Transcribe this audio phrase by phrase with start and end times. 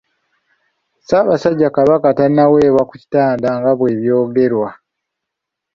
[0.99, 4.69] Ssaabasajja Kabaka tannaweebwa ku kitanda nga bwe byogerwa.